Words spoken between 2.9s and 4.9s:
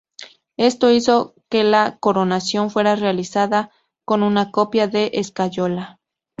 realizada con una copia